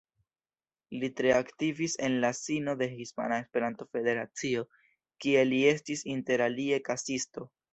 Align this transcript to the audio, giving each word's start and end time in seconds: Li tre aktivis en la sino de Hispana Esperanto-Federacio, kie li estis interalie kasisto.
Li 1.01 1.09
tre 1.19 1.33
aktivis 1.39 1.97
en 2.07 2.15
la 2.23 2.31
sino 2.39 2.75
de 2.81 2.87
Hispana 2.95 3.39
Esperanto-Federacio, 3.43 4.67
kie 5.27 5.45
li 5.51 5.61
estis 5.77 6.05
interalie 6.19 6.83
kasisto. 6.91 7.47